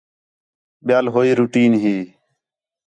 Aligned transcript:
ٻِیال 0.85 1.05
ہوئی 1.13 1.31
روٹین 1.39 1.71
ہی 1.81 1.97